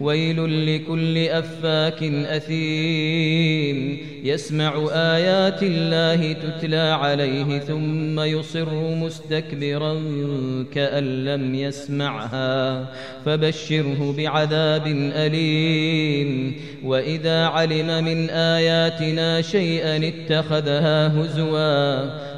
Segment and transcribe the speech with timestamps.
[0.00, 3.98] ويل لكل أفاك أثيم.
[4.24, 10.02] يسمع آيات الله تتلى عليه ثم يصر مستكبرا
[10.74, 12.86] كأن لم يسمعها.
[13.26, 16.54] فبشره بعذاب أليم.
[16.84, 22.37] وإذا علم من آياتنا شيئا اتخذها هزوا.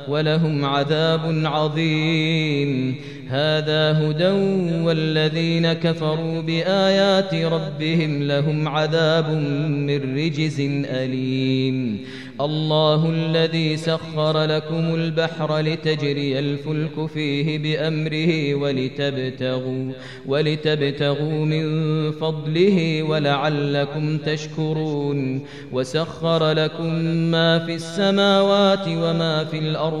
[0.11, 2.95] ولهم عذاب عظيم.
[3.31, 4.33] هذا هدى
[4.85, 9.29] والذين كفروا بآيات ربهم لهم عذاب
[9.87, 11.77] من رجز أليم.
[12.41, 19.91] الله الذي سخر لكم البحر لتجري الفلك فيه بأمره ولتبتغوا
[20.27, 21.65] ولتبتغوا من
[22.11, 25.41] فضله ولعلكم تشكرون.
[25.71, 30.00] وسخر لكم ما في السماوات وما في الأرض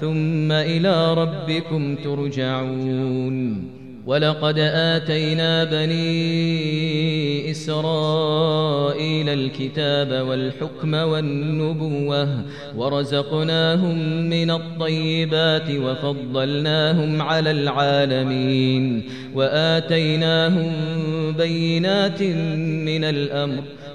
[0.00, 3.64] ثم إلى ربكم ترجعون.
[4.06, 12.28] ولقد آتينا بني إسرائيل الكتاب والحكم والنبوة
[12.76, 13.98] ورزقناهم
[14.30, 19.02] من الطيبات وفضلناهم على العالمين.
[19.34, 20.72] وآتيناهم
[21.38, 22.22] بينات
[22.88, 23.62] من الأمر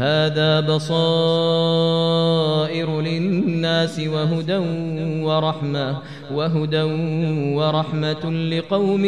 [0.00, 1.00] هذا بصائر
[3.00, 4.56] للناس وهدى
[5.24, 5.98] ورحمة
[6.34, 6.82] وهدى
[7.56, 9.04] ورحمة لقوم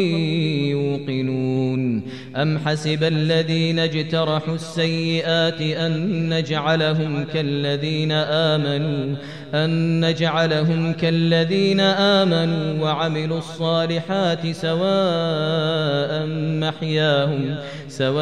[0.76, 2.02] يوقنون.
[2.36, 9.16] أم حسب الذين اجترحوا السيئات أن نجعلهم كالذين آمنوا
[9.54, 16.26] أن نجعلهم كالذين آمنوا وعملوا الصالحات سواء
[16.60, 17.56] محياهم
[17.88, 18.12] سواء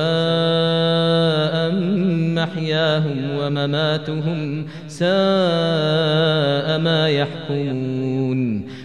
[2.34, 2.59] محياهم
[3.38, 5.08] ومماتهم ساء
[6.78, 8.69] ما يحكمون.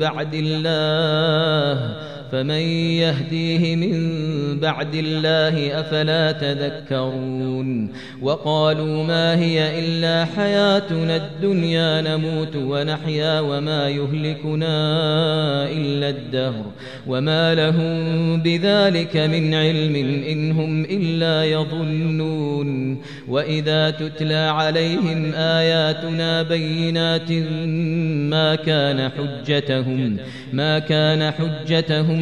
[0.00, 1.96] بعد الله
[2.32, 2.62] فمن
[2.96, 3.92] يهديه من
[4.60, 7.92] بعد الله أفلا تذكرون
[8.22, 14.74] وقالوا ما هي إلا حياتنا الدنيا نموت ونحيا وما يهلكنا
[15.70, 16.64] إلا الدهر
[17.06, 19.96] وما لهم بذلك من علم
[20.28, 22.98] إن هم إلا يظنون
[23.28, 27.32] وإذا تتلى عليهم آياتنا بينات
[28.32, 30.16] ما كان حجتهم
[30.52, 32.21] ما كان حجتهم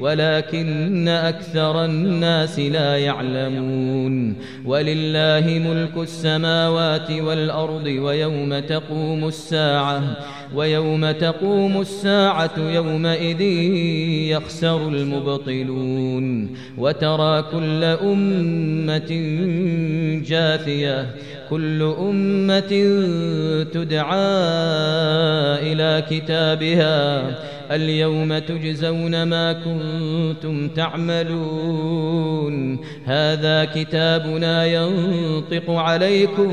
[0.00, 10.02] ولكن أكثر الناس لا يعلمون ولله ملك السماوات والأرض ويوم تقوم الساعة
[10.54, 13.40] ويوم تقوم الساعة يومئذ
[14.30, 19.10] يخسر المبطلون وترى كل أمة
[20.26, 21.06] جاثية
[21.50, 22.72] كل أمة
[23.72, 24.16] تدعى
[25.62, 27.24] إلى كتابها.
[27.70, 32.56] اليوم تجزون ما كنتم تعملون.
[33.04, 36.52] هذا كتابنا ينطق عليكم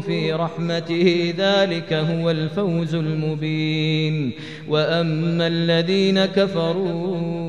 [0.00, 4.32] في رحمته ذلك هو الفوز المبين.
[4.68, 7.46] وأما الذين كفروا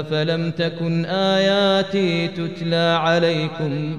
[0.00, 3.98] أفلم تكن آياتي تتلى عليكم؟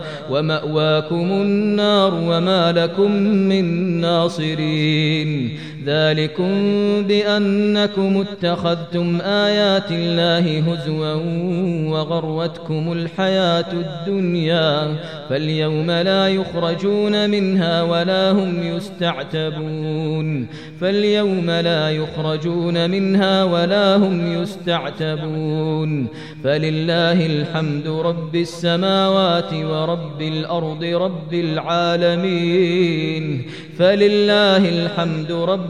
[0.29, 3.65] ومأواكم النار وما لكم من
[4.01, 6.51] ناصرين ذلكم
[7.07, 11.13] بأنكم اتخذتم آيات الله هزوا
[11.91, 14.95] وغروتكم الحياة الدنيا
[15.29, 20.47] فاليوم لا يخرجون منها ولا هم يستعتبون
[20.81, 26.07] فاليوم لا يخرجون منها ولا هم يستعتبون
[26.43, 32.91] فلله الحمد رب السماوات ورب الأرض رب العالمين
[33.77, 35.31] فلله الحمد